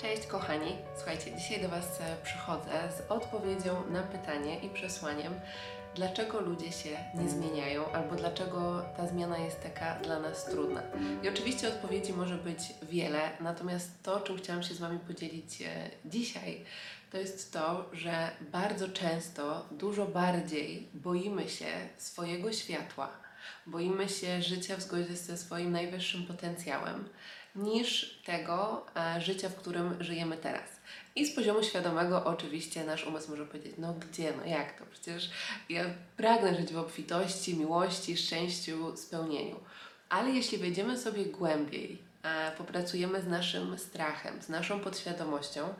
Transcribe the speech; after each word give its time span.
Cześć 0.00 0.26
kochani, 0.26 0.76
słuchajcie, 0.96 1.32
dzisiaj 1.36 1.62
do 1.62 1.68
Was 1.68 2.00
e, 2.00 2.16
przychodzę 2.24 2.70
z 2.98 3.10
odpowiedzią 3.10 3.90
na 3.90 4.02
pytanie 4.02 4.58
i 4.58 4.68
przesłaniem, 4.68 5.34
dlaczego 5.94 6.40
ludzie 6.40 6.72
się 6.72 6.96
nie 7.14 7.28
zmieniają, 7.28 7.92
albo 7.92 8.16
dlaczego 8.16 8.82
ta 8.96 9.06
zmiana 9.06 9.38
jest 9.38 9.62
taka 9.62 9.94
dla 9.94 10.20
nas 10.20 10.44
trudna. 10.44 10.82
I 11.22 11.28
oczywiście 11.28 11.68
odpowiedzi 11.68 12.12
może 12.12 12.34
być 12.34 12.58
wiele, 12.82 13.30
natomiast 13.40 14.02
to, 14.02 14.20
czym 14.20 14.36
chciałam 14.36 14.62
się 14.62 14.74
z 14.74 14.78
Wami 14.78 14.98
podzielić 14.98 15.62
e, 15.62 15.90
dzisiaj, 16.04 16.64
to 17.10 17.18
jest 17.18 17.52
to, 17.52 17.90
że 17.92 18.30
bardzo 18.40 18.88
często, 18.88 19.66
dużo 19.70 20.06
bardziej 20.06 20.88
boimy 20.94 21.48
się 21.48 21.66
swojego 21.96 22.52
światła, 22.52 23.10
boimy 23.66 24.08
się 24.08 24.42
życia 24.42 24.76
w 24.76 24.82
zgodzie 24.82 25.16
ze 25.16 25.36
swoim 25.36 25.72
najwyższym 25.72 26.26
potencjałem, 26.26 27.08
niż 27.56 28.20
tego 28.24 28.86
e, 28.96 29.20
życia, 29.20 29.48
w 29.48 29.54
którym 29.54 30.04
żyjemy 30.04 30.36
teraz. 30.36 30.80
I 31.16 31.26
z 31.26 31.34
poziomu 31.34 31.62
świadomego 31.62 32.24
oczywiście 32.24 32.84
nasz 32.84 33.06
umysł 33.06 33.30
może 33.30 33.46
powiedzieć, 33.46 33.74
no 33.78 33.94
gdzie, 33.94 34.32
no 34.36 34.44
jak 34.44 34.78
to? 34.78 34.84
Przecież 34.90 35.30
ja 35.68 35.84
pragnę 36.16 36.54
żyć 36.54 36.72
w 36.72 36.78
obfitości, 36.78 37.56
miłości, 37.56 38.16
szczęściu, 38.16 38.96
spełnieniu. 38.96 39.60
Ale 40.08 40.30
jeśli 40.30 40.58
wejdziemy 40.58 40.98
sobie 40.98 41.24
głębiej, 41.24 42.09
popracujemy 42.58 43.22
z 43.22 43.26
naszym 43.26 43.78
strachem, 43.78 44.42
z 44.42 44.48
naszą 44.48 44.80
podświadomością, 44.80 45.74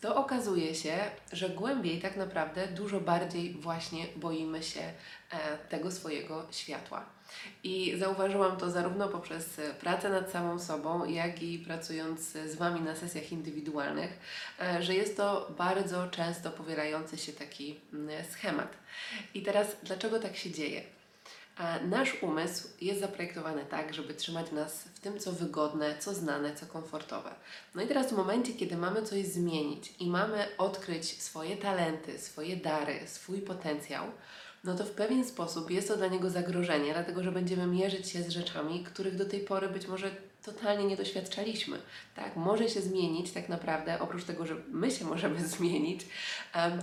to 0.00 0.16
okazuje 0.16 0.74
się, 0.74 0.96
że 1.32 1.48
głębiej 1.50 2.00
tak 2.00 2.16
naprawdę 2.16 2.68
dużo 2.68 3.00
bardziej 3.00 3.54
właśnie 3.54 4.06
boimy 4.16 4.62
się 4.62 4.80
e, 4.80 5.58
tego 5.68 5.90
swojego 5.90 6.46
światła. 6.50 7.04
I 7.64 7.94
zauważyłam 7.98 8.56
to 8.56 8.70
zarówno 8.70 9.08
poprzez 9.08 9.58
e, 9.58 9.74
pracę 9.74 10.10
nad 10.10 10.30
samą 10.30 10.58
sobą, 10.58 11.04
jak 11.04 11.42
i 11.42 11.58
pracując 11.58 12.20
z 12.20 12.54
Wami 12.54 12.80
na 12.80 12.96
sesjach 12.96 13.32
indywidualnych, 13.32 14.18
e, 14.60 14.82
że 14.82 14.94
jest 14.94 15.16
to 15.16 15.54
bardzo 15.58 16.08
często 16.08 16.50
powielający 16.50 17.18
się 17.18 17.32
taki 17.32 17.80
mm, 17.92 18.24
schemat. 18.24 18.74
I 19.34 19.42
teraz, 19.42 19.76
dlaczego 19.82 20.18
tak 20.18 20.36
się 20.36 20.50
dzieje? 20.50 20.95
A 21.56 21.78
nasz 21.78 22.22
umysł 22.22 22.68
jest 22.80 23.00
zaprojektowany 23.00 23.64
tak, 23.64 23.94
żeby 23.94 24.14
trzymać 24.14 24.52
nas 24.52 24.82
w 24.82 25.00
tym, 25.00 25.18
co 25.18 25.32
wygodne, 25.32 25.98
co 25.98 26.14
znane, 26.14 26.54
co 26.54 26.66
komfortowe. 26.66 27.34
No 27.74 27.82
i 27.82 27.86
teraz 27.86 28.12
w 28.12 28.16
momencie, 28.16 28.52
kiedy 28.52 28.76
mamy 28.76 29.02
coś 29.02 29.26
zmienić 29.26 29.94
i 30.00 30.10
mamy 30.10 30.48
odkryć 30.58 31.22
swoje 31.22 31.56
talenty, 31.56 32.18
swoje 32.18 32.56
dary, 32.56 33.00
swój 33.06 33.38
potencjał, 33.38 34.04
no 34.66 34.74
to 34.74 34.84
w 34.84 34.90
pewien 34.90 35.24
sposób 35.24 35.70
jest 35.70 35.88
to 35.88 35.96
dla 35.96 36.06
niego 36.06 36.30
zagrożenie, 36.30 36.92
dlatego 36.92 37.22
że 37.22 37.32
będziemy 37.32 37.66
mierzyć 37.66 38.08
się 38.08 38.22
z 38.22 38.28
rzeczami, 38.28 38.84
których 38.84 39.16
do 39.16 39.24
tej 39.24 39.40
pory 39.40 39.68
być 39.68 39.88
może 39.88 40.10
totalnie 40.44 40.84
nie 40.84 40.96
doświadczaliśmy. 40.96 41.78
Tak? 42.16 42.36
Może 42.36 42.68
się 42.68 42.80
zmienić 42.80 43.32
tak 43.32 43.48
naprawdę, 43.48 44.00
oprócz 44.00 44.24
tego, 44.24 44.46
że 44.46 44.54
my 44.68 44.90
się 44.90 45.04
możemy 45.04 45.46
zmienić, 45.56 46.00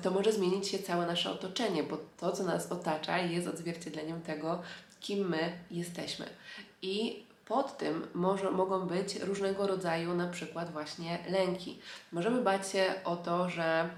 to 0.02 0.12
może 0.12 0.32
zmienić 0.32 0.68
się 0.68 0.80
całe 0.80 1.06
nasze 1.06 1.32
otoczenie, 1.32 1.84
bo 1.84 1.98
to, 2.18 2.32
co 2.32 2.44
nas 2.44 2.72
otacza, 2.72 3.18
jest 3.18 3.48
odzwierciedleniem 3.48 4.22
tego, 4.22 4.62
kim 5.00 5.30
my 5.30 5.54
jesteśmy. 5.72 6.26
I 6.82 7.24
pod 7.46 7.78
tym 7.78 8.08
może, 8.14 8.52
mogą 8.52 8.88
być 8.88 9.20
różnego 9.20 9.68
rodzaju 9.68 10.14
na 10.14 10.28
przykład 10.28 10.72
właśnie 10.72 11.20
lęki. 11.30 11.80
Możemy 12.12 12.42
bać 12.42 12.72
się 12.72 12.94
o 13.04 13.16
to, 13.16 13.50
że 13.50 13.90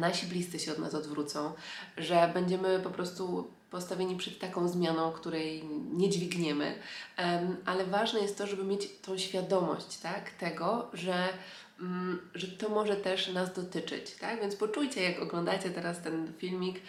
nasi 0.00 0.26
bliscy 0.26 0.58
się 0.58 0.72
od 0.72 0.78
nas 0.78 0.94
odwrócą, 0.94 1.52
że 1.96 2.30
będziemy 2.34 2.80
po 2.80 2.90
prostu 2.90 3.50
postawieni 3.70 4.16
przed 4.16 4.38
taką 4.38 4.68
zmianą, 4.68 5.12
której 5.12 5.64
nie 5.92 6.10
dźwigniemy, 6.10 6.74
ale 7.64 7.86
ważne 7.86 8.20
jest 8.20 8.38
to, 8.38 8.46
żeby 8.46 8.64
mieć 8.64 8.88
tą 9.02 9.18
świadomość 9.18 9.98
tak, 9.98 10.30
tego, 10.30 10.90
że, 10.92 11.28
mm, 11.80 12.20
że 12.34 12.48
to 12.48 12.68
może 12.68 12.96
też 12.96 13.32
nas 13.32 13.52
dotyczyć. 13.54 14.10
Tak? 14.10 14.40
Więc 14.40 14.56
poczujcie, 14.56 15.02
jak 15.02 15.22
oglądacie 15.22 15.70
teraz 15.70 16.02
ten 16.02 16.32
filmik, 16.38 16.80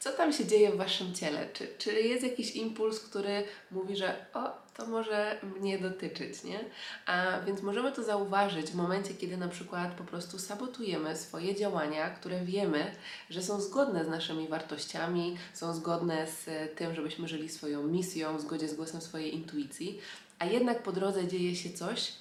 co 0.00 0.12
tam 0.12 0.32
się 0.32 0.46
dzieje 0.46 0.72
w 0.72 0.76
waszym 0.76 1.14
ciele? 1.14 1.48
Czy, 1.52 1.68
czy 1.78 1.92
jest 1.92 2.22
jakiś 2.22 2.56
impuls, 2.56 3.00
który 3.00 3.44
mówi, 3.70 3.96
że 3.96 4.26
o, 4.34 4.68
to 4.76 4.86
może 4.86 5.40
mnie 5.60 5.78
dotyczyć, 5.78 6.44
nie? 6.44 6.64
A 7.06 7.40
więc 7.46 7.62
możemy 7.62 7.92
to 7.92 8.02
zauważyć 8.02 8.66
w 8.66 8.74
momencie, 8.74 9.14
kiedy 9.14 9.36
na 9.36 9.48
przykład 9.48 9.94
po 9.94 10.04
prostu 10.04 10.38
sabotujemy 10.38 11.16
swoje 11.16 11.54
działania, 11.54 12.10
które 12.10 12.44
wiemy, 12.44 12.94
że 13.30 13.42
są 13.42 13.60
zgodne 13.60 14.04
z 14.04 14.08
naszymi 14.08 14.48
wartościami, 14.48 15.36
są 15.54 15.74
zgodne 15.74 16.26
z 16.26 16.46
tym, 16.76 16.94
żebyśmy 16.94 17.28
żyli 17.28 17.48
swoją 17.48 17.82
misją, 17.82 18.36
w 18.36 18.40
zgodzie 18.40 18.68
z 18.68 18.74
głosem 18.74 19.00
swojej 19.00 19.34
intuicji, 19.34 20.00
a 20.38 20.44
jednak 20.44 20.82
po 20.82 20.92
drodze 20.92 21.28
dzieje 21.28 21.56
się 21.56 21.70
coś, 21.70 22.12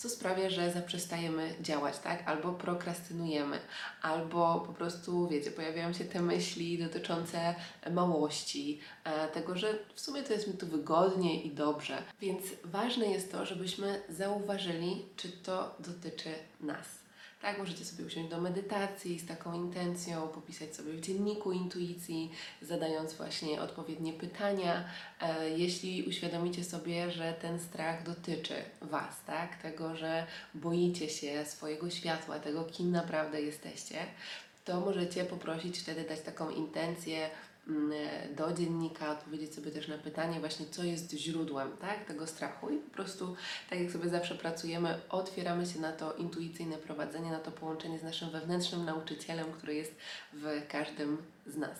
co 0.00 0.08
sprawia, 0.08 0.50
że 0.50 0.72
zaprzestajemy 0.72 1.54
działać, 1.60 1.98
tak? 1.98 2.28
Albo 2.28 2.52
prokrastynujemy, 2.52 3.58
albo 4.02 4.64
po 4.66 4.72
prostu, 4.72 5.28
wiecie, 5.28 5.50
pojawiają 5.50 5.92
się 5.92 6.04
te 6.04 6.22
myśli 6.22 6.78
dotyczące 6.78 7.54
małości, 7.90 8.80
e, 9.04 9.28
tego, 9.28 9.56
że 9.56 9.78
w 9.94 10.00
sumie 10.00 10.22
to 10.22 10.32
jest 10.32 10.48
mi 10.48 10.54
tu 10.54 10.66
wygodnie 10.66 11.42
i 11.42 11.50
dobrze. 11.50 12.02
Więc 12.20 12.42
ważne 12.64 13.06
jest 13.06 13.32
to, 13.32 13.46
żebyśmy 13.46 14.02
zauważyli, 14.08 15.04
czy 15.16 15.28
to 15.28 15.76
dotyczy 15.78 16.34
nas. 16.60 16.86
Tak, 17.40 17.58
możecie 17.58 17.84
sobie 17.84 18.04
usiąść 18.04 18.28
do 18.30 18.40
medytacji 18.40 19.18
z 19.18 19.26
taką 19.26 19.54
intencją, 19.54 20.28
popisać 20.28 20.76
sobie 20.76 20.92
w 20.92 21.00
dzienniku 21.00 21.52
intuicji, 21.52 22.30
zadając 22.62 23.14
właśnie 23.14 23.60
odpowiednie 23.62 24.12
pytania. 24.12 24.84
E, 25.20 25.50
jeśli 25.50 26.02
uświadomicie 26.02 26.64
sobie, 26.64 27.10
że 27.10 27.32
ten 27.32 27.60
strach 27.60 28.02
dotyczy 28.02 28.54
Was, 28.80 29.24
tak, 29.26 29.62
tego, 29.62 29.96
że 29.96 30.26
boicie 30.54 31.08
się 31.08 31.44
swojego 31.44 31.90
światła, 31.90 32.38
tego, 32.38 32.64
kim 32.64 32.90
naprawdę 32.90 33.42
jesteście, 33.42 34.06
to 34.64 34.80
możecie 34.80 35.24
poprosić 35.24 35.78
wtedy 35.78 36.04
dać 36.04 36.20
taką 36.20 36.50
intencję 36.50 37.30
do 38.36 38.52
dziennika, 38.52 39.10
odpowiedzieć 39.10 39.54
sobie 39.54 39.70
też 39.70 39.88
na 39.88 39.98
pytanie 39.98 40.40
właśnie, 40.40 40.66
co 40.66 40.84
jest 40.84 41.12
źródłem 41.12 41.76
tak, 41.76 42.04
tego 42.04 42.26
strachu 42.26 42.70
i 42.70 42.76
po 42.76 42.90
prostu, 42.90 43.36
tak 43.70 43.80
jak 43.80 43.90
sobie 43.90 44.08
zawsze 44.08 44.34
pracujemy, 44.34 45.00
otwieramy 45.08 45.66
się 45.66 45.80
na 45.80 45.92
to 45.92 46.14
intuicyjne 46.14 46.76
prowadzenie, 46.76 47.30
na 47.30 47.38
to 47.38 47.50
połączenie 47.50 47.98
z 47.98 48.02
naszym 48.02 48.30
wewnętrznym 48.30 48.84
nauczycielem, 48.84 49.52
który 49.52 49.74
jest 49.74 49.94
w 50.32 50.62
każdym 50.68 51.22
z 51.46 51.56
nas. 51.56 51.78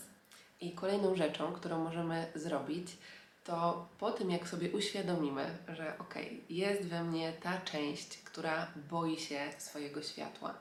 I 0.60 0.72
kolejną 0.72 1.16
rzeczą, 1.16 1.52
którą 1.52 1.84
możemy 1.84 2.26
zrobić, 2.34 2.96
to 3.44 3.88
po 3.98 4.10
tym, 4.10 4.30
jak 4.30 4.48
sobie 4.48 4.70
uświadomimy, 4.70 5.58
że 5.68 5.98
ok, 5.98 6.14
jest 6.50 6.82
we 6.82 7.04
mnie 7.04 7.32
ta 7.42 7.60
część, 7.60 8.18
która 8.18 8.66
boi 8.90 9.18
się 9.18 9.40
swojego 9.58 10.02
światła, 10.02 10.54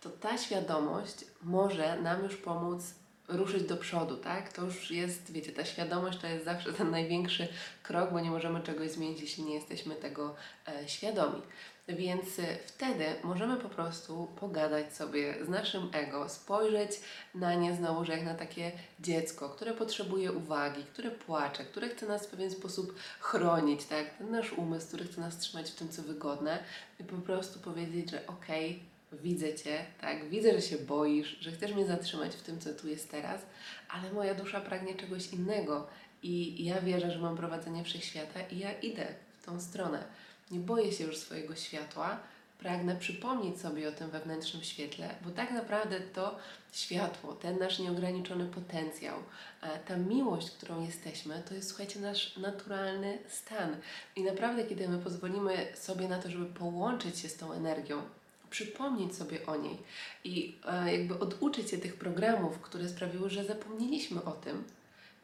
to 0.00 0.10
ta 0.10 0.38
świadomość 0.38 1.24
może 1.42 2.02
nam 2.02 2.24
już 2.24 2.36
pomóc 2.36 2.94
ruszyć 3.36 3.62
do 3.62 3.76
przodu, 3.76 4.16
tak? 4.16 4.52
To 4.52 4.64
już 4.64 4.90
jest, 4.90 5.32
wiecie, 5.32 5.52
ta 5.52 5.64
świadomość 5.64 6.18
to 6.18 6.26
jest 6.26 6.44
zawsze 6.44 6.72
ten 6.72 6.90
największy 6.90 7.48
krok, 7.82 8.12
bo 8.12 8.20
nie 8.20 8.30
możemy 8.30 8.60
czegoś 8.60 8.90
zmienić, 8.90 9.20
jeśli 9.20 9.44
nie 9.44 9.54
jesteśmy 9.54 9.94
tego 9.94 10.34
e, 10.68 10.88
świadomi. 10.88 11.42
Więc 11.88 12.38
e, 12.38 12.42
wtedy 12.66 13.04
możemy 13.24 13.56
po 13.56 13.68
prostu 13.68 14.28
pogadać 14.40 14.96
sobie 14.96 15.44
z 15.44 15.48
naszym 15.48 15.88
ego, 15.92 16.28
spojrzeć 16.28 16.90
na 17.34 17.54
nie 17.54 17.74
znowu, 17.74 18.04
że 18.04 18.12
jak 18.12 18.24
na 18.24 18.34
takie 18.34 18.72
dziecko, 19.00 19.48
które 19.48 19.74
potrzebuje 19.74 20.32
uwagi, 20.32 20.84
które 20.84 21.10
płacze, 21.10 21.64
które 21.64 21.88
chce 21.88 22.06
nas 22.06 22.26
w 22.26 22.30
pewien 22.30 22.50
sposób 22.50 22.94
chronić, 23.20 23.84
tak? 23.84 24.10
Ten 24.18 24.30
nasz 24.30 24.52
umysł, 24.52 24.88
który 24.88 25.04
chce 25.04 25.20
nas 25.20 25.38
trzymać 25.38 25.70
w 25.70 25.74
tym, 25.74 25.88
co 25.88 26.02
wygodne 26.02 26.58
i 27.00 27.04
po 27.04 27.16
prostu 27.16 27.60
powiedzieć, 27.60 28.10
że 28.10 28.26
okej, 28.26 28.70
okay, 28.70 28.91
widzę 29.16 29.54
Cię, 29.54 29.84
tak, 30.00 30.28
widzę, 30.28 30.52
że 30.52 30.62
się 30.62 30.78
boisz, 30.78 31.36
że 31.40 31.52
chcesz 31.52 31.74
mnie 31.74 31.86
zatrzymać 31.86 32.32
w 32.32 32.42
tym, 32.42 32.60
co 32.60 32.74
tu 32.74 32.88
jest 32.88 33.10
teraz, 33.10 33.40
ale 33.88 34.12
moja 34.12 34.34
dusza 34.34 34.60
pragnie 34.60 34.94
czegoś 34.94 35.32
innego 35.32 35.86
i 36.22 36.64
ja 36.64 36.80
wierzę, 36.80 37.10
że 37.10 37.18
mam 37.18 37.36
prowadzenie 37.36 37.84
wszechświata 37.84 38.40
i 38.40 38.58
ja 38.58 38.72
idę 38.72 39.06
w 39.38 39.44
tą 39.44 39.60
stronę. 39.60 40.04
Nie 40.50 40.58
boję 40.58 40.92
się 40.92 41.04
już 41.04 41.16
swojego 41.16 41.56
światła, 41.56 42.20
pragnę 42.62 42.96
przypomnieć 42.96 43.60
sobie 43.60 43.88
o 43.88 43.92
tym 43.92 44.10
wewnętrznym 44.10 44.62
świetle, 44.62 45.14
bo 45.24 45.30
tak 45.30 45.50
naprawdę 45.50 46.00
to 46.00 46.38
światło, 46.72 47.34
ten 47.34 47.58
nasz 47.58 47.78
nieograniczony 47.78 48.46
potencjał, 48.46 49.18
e, 49.62 49.78
ta 49.78 49.96
miłość, 49.96 50.50
którą 50.50 50.84
jesteśmy, 50.84 51.42
to 51.48 51.54
jest, 51.54 51.68
słuchajcie, 51.68 52.00
nasz 52.00 52.36
naturalny 52.36 53.18
stan. 53.28 53.76
I 54.16 54.22
naprawdę, 54.22 54.64
kiedy 54.64 54.88
my 54.88 54.98
pozwolimy 54.98 55.66
sobie 55.74 56.08
na 56.08 56.18
to, 56.18 56.30
żeby 56.30 56.46
połączyć 56.46 57.18
się 57.18 57.28
z 57.28 57.36
tą 57.36 57.52
energią, 57.52 58.02
przypomnieć 58.52 59.16
sobie 59.16 59.46
o 59.46 59.56
niej 59.56 59.78
i 60.24 60.58
e, 60.66 60.92
jakby 60.92 61.18
oduczyć 61.18 61.70
się 61.70 61.78
tych 61.78 61.96
programów, 61.96 62.58
które 62.58 62.88
sprawiły, 62.88 63.30
że 63.30 63.44
zapomnieliśmy 63.44 64.24
o 64.24 64.32
tym, 64.32 64.64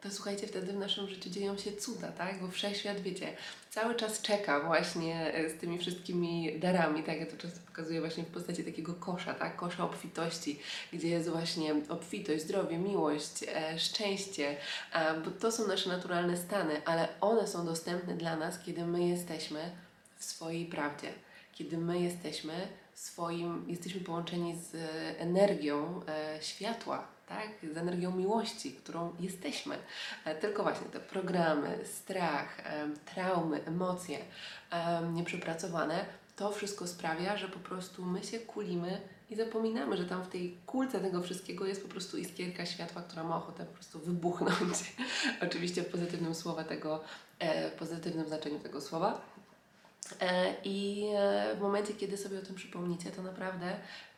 to 0.01 0.11
słuchajcie, 0.11 0.47
wtedy 0.47 0.73
w 0.73 0.77
naszym 0.77 1.07
życiu 1.07 1.29
dzieją 1.29 1.57
się 1.57 1.71
cuda, 1.71 2.11
tak? 2.11 2.41
Bo 2.41 2.47
wszechświat, 2.47 3.01
wiecie, 3.01 3.33
cały 3.69 3.95
czas 3.95 4.21
czeka 4.21 4.59
właśnie 4.59 5.33
e, 5.33 5.49
z 5.49 5.59
tymi 5.59 5.79
wszystkimi 5.79 6.59
darami, 6.59 7.03
tak? 7.03 7.19
Ja 7.19 7.25
to 7.25 7.37
często 7.37 7.59
pokazuję 7.65 7.99
właśnie 7.99 8.23
w 8.23 8.27
postaci 8.27 8.63
takiego 8.63 8.93
kosza, 8.93 9.33
tak? 9.33 9.55
Kosza 9.55 9.83
obfitości, 9.83 10.59
gdzie 10.93 11.07
jest 11.07 11.29
właśnie 11.29 11.75
obfitość, 11.89 12.43
zdrowie, 12.43 12.77
miłość, 12.77 13.43
e, 13.47 13.79
szczęście, 13.79 14.57
e, 14.93 15.19
bo 15.21 15.31
to 15.31 15.51
są 15.51 15.67
nasze 15.67 15.89
naturalne 15.89 16.37
stany, 16.37 16.81
ale 16.85 17.07
one 17.21 17.47
są 17.47 17.65
dostępne 17.65 18.17
dla 18.17 18.35
nas, 18.35 18.59
kiedy 18.59 18.85
my 18.85 19.07
jesteśmy 19.07 19.71
w 20.17 20.25
swojej 20.25 20.65
prawdzie, 20.65 21.13
kiedy 21.53 21.77
my 21.77 21.99
jesteśmy 21.99 22.67
swoim, 22.99 23.65
jesteśmy 23.67 24.01
połączeni 24.01 24.55
z 24.55 24.75
e, 24.75 25.19
energią 25.19 26.01
e, 26.07 26.41
światła, 26.41 27.07
tak? 27.27 27.47
Z 27.73 27.77
energią 27.77 28.11
miłości, 28.11 28.71
którą 28.71 29.15
jesteśmy. 29.19 29.75
E, 30.25 30.35
tylko 30.35 30.63
właśnie 30.63 30.87
te 30.87 30.99
programy, 30.99 31.79
strach, 31.85 32.61
traumy, 33.05 33.65
emocje 33.65 34.17
em, 34.71 35.13
nieprzepracowane, 35.13 36.05
to 36.35 36.51
wszystko 36.51 36.87
sprawia, 36.87 37.37
że 37.37 37.47
po 37.47 37.59
prostu 37.59 38.05
my 38.05 38.23
się 38.23 38.39
kulimy 38.39 39.01
i 39.29 39.35
zapominamy, 39.35 39.97
że 39.97 40.05
tam 40.05 40.23
w 40.23 40.29
tej 40.29 40.57
kulce 40.65 40.99
tego 40.99 41.21
wszystkiego 41.21 41.65
jest 41.65 41.83
po 41.83 41.89
prostu 41.89 42.17
iskierka 42.17 42.65
światła, 42.65 43.01
która 43.01 43.23
ma 43.23 43.37
ochotę 43.37 43.65
po 43.65 43.73
prostu 43.73 43.99
wybuchnąć. 43.99 44.95
Oczywiście 45.47 45.81
w 45.81 45.91
pozytywnym 45.91 46.35
słowa 46.35 46.63
tego, 46.63 47.03
pozytywnym 47.79 48.27
znaczeniu 48.27 48.59
tego 48.59 48.81
słowa. 48.81 49.21
E, 50.21 50.55
I 50.63 51.05
e, 51.15 51.55
w 51.55 51.61
momencie, 51.61 51.93
kiedy 51.93 52.17
sobie 52.17 52.39
o 52.39 52.41
tym 52.41 52.55
przypomnicie, 52.55 53.11
to 53.11 53.21
naprawdę 53.21 53.75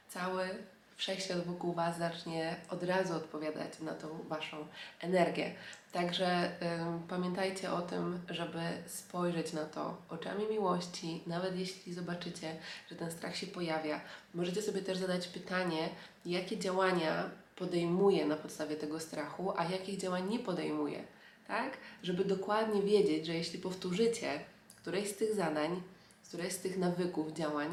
cały 0.10 0.50
wszechświat 0.96 1.46
wokół 1.46 1.74
Was 1.74 1.98
zacznie 1.98 2.56
od 2.70 2.84
razu 2.84 3.16
odpowiadać 3.16 3.80
na 3.80 3.94
tą 3.94 4.08
Waszą 4.30 4.58
energię. 5.00 5.54
Także 5.92 6.52
ym, 6.82 7.02
pamiętajcie 7.08 7.72
o 7.72 7.82
tym, 7.82 8.20
żeby 8.30 8.60
spojrzeć 8.88 9.54
na 9.54 9.66
to 9.66 9.98
oczami 10.10 10.46
miłości, 10.50 11.22
nawet 11.28 11.60
jeśli 11.60 11.94
zobaczycie, 11.94 12.56
że 12.90 12.96
ten 12.96 13.12
strach 13.12 13.36
się 13.36 13.48
pojawia. 13.48 14.02
Możecie 14.34 14.62
sobie 14.62 14.82
też 14.82 14.98
zadać 14.98 15.28
pytanie, 15.28 15.90
jakie 16.26 16.58
działania 16.58 17.30
podejmuję 17.56 18.26
na 18.26 18.36
podstawie 18.36 18.76
tego 18.76 19.00
strachu, 19.00 19.54
a 19.58 19.66
jakich 19.66 19.98
działań 20.00 20.30
nie 20.30 20.40
podejmuję. 20.40 21.04
Tak? 21.48 21.78
Żeby 22.04 22.26
dokładnie 22.26 22.82
wiedzieć, 22.82 23.26
że 23.26 23.34
jeśli 23.34 23.60
powtórzycie 23.60 24.40
któreś 24.81 25.10
z 25.10 25.16
tych 25.16 25.36
zadań, 25.36 25.81
któreś 26.28 26.54
z 26.54 26.57
tych 26.57 26.78
nawyków, 26.78 27.33
działań, 27.33 27.69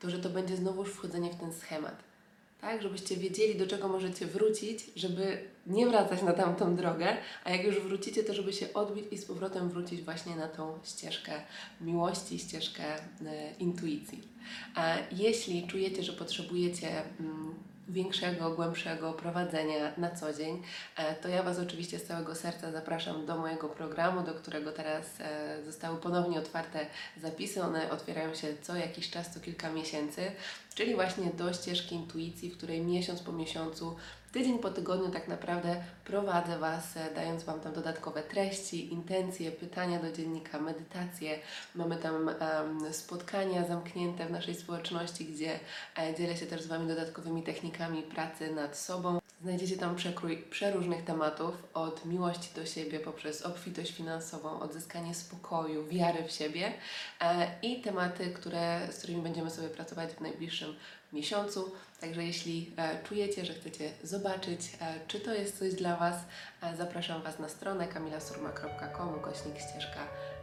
to 0.00 0.10
że 0.10 0.18
to 0.18 0.30
będzie 0.30 0.56
znowuż 0.56 0.88
wchodzenie 0.88 1.30
w 1.30 1.36
ten 1.36 1.52
schemat. 1.52 2.08
Tak, 2.60 2.82
żebyście 2.82 3.16
wiedzieli, 3.16 3.58
do 3.58 3.66
czego 3.66 3.88
możecie 3.88 4.26
wrócić, 4.26 4.90
żeby 4.96 5.38
nie 5.66 5.86
wracać 5.86 6.22
na 6.22 6.32
tamtą 6.32 6.76
drogę, 6.76 7.16
a 7.44 7.50
jak 7.50 7.64
już 7.64 7.80
wrócicie, 7.80 8.24
to 8.24 8.34
żeby 8.34 8.52
się 8.52 8.72
odbić 8.74 9.04
i 9.10 9.18
z 9.18 9.24
powrotem 9.24 9.68
wrócić 9.68 10.02
właśnie 10.02 10.36
na 10.36 10.48
tą 10.48 10.78
ścieżkę 10.84 11.32
miłości, 11.80 12.38
ścieżkę 12.38 12.84
e, 12.94 13.00
intuicji. 13.58 14.22
A 14.74 14.96
jeśli 15.12 15.66
czujecie, 15.66 16.02
że 16.02 16.12
potrzebujecie 16.12 17.02
mm, 17.20 17.54
większego, 17.88 18.50
głębszego 18.50 19.12
prowadzenia 19.12 19.92
na 19.96 20.10
co 20.10 20.32
dzień, 20.32 20.62
e, 20.96 21.14
to 21.14 21.28
ja 21.28 21.42
Was 21.42 21.58
oczywiście 21.58 21.98
z 21.98 22.04
całego 22.04 22.34
serca 22.34 22.72
zapraszam 22.72 23.26
do 23.26 23.36
mojego 23.36 23.68
programu, 23.68 24.22
do 24.22 24.34
którego 24.34 24.72
teraz 24.72 25.20
e, 25.20 25.64
zostały 25.64 25.98
ponownie 25.98 26.38
otwarte 26.38 26.86
zapisy. 27.22 27.62
One 27.62 27.90
otwierają 27.90 28.34
się 28.34 28.48
co 28.62 28.76
jakiś 28.76 29.10
czas, 29.10 29.34
co 29.34 29.40
kilka 29.40 29.72
miesięcy, 29.72 30.32
czyli 30.74 30.94
właśnie 30.94 31.26
do 31.26 31.52
ścieżki 31.52 31.94
intuicji, 31.94 32.50
w 32.50 32.56
której 32.56 32.80
miesiąc 32.80 33.22
po 33.22 33.32
miesiącu 33.32 33.96
Tydzień 34.32 34.58
po 34.58 34.70
tygodniu 34.70 35.08
tak 35.10 35.28
naprawdę 35.28 35.84
prowadzę 36.04 36.58
Was, 36.58 36.96
e, 36.96 37.14
dając 37.14 37.44
Wam 37.44 37.60
tam 37.60 37.72
dodatkowe 37.72 38.22
treści, 38.22 38.92
intencje, 38.92 39.52
pytania 39.52 39.98
do 39.98 40.12
dziennika, 40.12 40.60
medytacje. 40.60 41.38
Mamy 41.74 41.96
tam 41.96 42.28
em, 42.28 42.92
spotkania 42.92 43.64
zamknięte 43.64 44.26
w 44.26 44.30
naszej 44.30 44.54
społeczności, 44.54 45.24
gdzie 45.24 45.60
e, 45.98 46.14
dzielę 46.14 46.36
się 46.36 46.46
też 46.46 46.62
z 46.62 46.66
Wami 46.66 46.88
dodatkowymi 46.88 47.42
technikami 47.42 48.02
pracy 48.02 48.54
nad 48.54 48.78
sobą. 48.78 49.18
Znajdziecie 49.42 49.76
tam 49.76 49.96
przekrój 49.96 50.36
przeróżnych 50.36 51.04
tematów, 51.04 51.54
od 51.74 52.04
miłości 52.04 52.48
do 52.54 52.66
siebie, 52.66 53.00
poprzez 53.00 53.42
obfitość 53.42 53.96
finansową, 53.96 54.60
odzyskanie 54.60 55.14
spokoju, 55.14 55.86
wiary 55.86 56.24
w 56.28 56.32
siebie 56.32 56.72
e, 57.20 57.50
i 57.62 57.80
tematy, 57.80 58.30
które, 58.30 58.88
z 58.92 58.98
którymi 58.98 59.22
będziemy 59.22 59.50
sobie 59.50 59.68
pracować 59.68 60.10
w 60.10 60.20
najbliższym 60.20 60.74
miesiącu. 61.12 61.72
Także 62.00 62.24
jeśli 62.24 62.72
e, 62.76 63.02
czujecie, 63.04 63.44
że 63.44 63.54
chcecie 63.54 63.90
zobaczyć, 64.02 64.60
e, 64.80 64.94
czy 65.08 65.20
to 65.20 65.34
jest 65.34 65.58
coś 65.58 65.74
dla 65.74 65.96
Was, 65.96 66.16
e, 66.62 66.76
zapraszam 66.76 67.22
Was 67.22 67.38
na 67.38 67.48
stronę 67.48 67.88
kamilasurma.com 67.88 69.14
ukośnik 69.14 69.54
ścieżka 69.58 70.00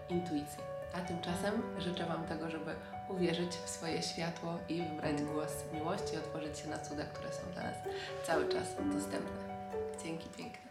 intuicji. 0.09 0.59
A 0.95 1.01
tymczasem 1.01 1.61
życzę 1.77 2.05
Wam 2.05 2.23
tego, 2.23 2.49
żeby 2.49 2.75
uwierzyć 3.09 3.51
w 3.51 3.69
swoje 3.69 4.01
światło 4.03 4.57
i 4.69 4.81
wybrać 4.81 5.21
głos 5.21 5.51
miłości, 5.73 6.17
otworzyć 6.17 6.59
się 6.59 6.67
na 6.67 6.77
cuda, 6.77 7.03
które 7.03 7.33
są 7.33 7.51
dla 7.53 7.63
nas 7.63 7.75
cały 8.23 8.49
czas 8.49 8.75
dostępne. 8.93 9.55
Dzięki 10.03 10.29
piękne. 10.29 10.64